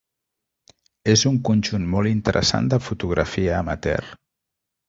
És 1.13 1.25
un 1.31 1.37
conjunt 1.51 1.87
molt 1.93 2.13
interessant 2.13 2.73
de 2.75 2.83
fotografia 2.89 3.55
amateur. 3.63 4.13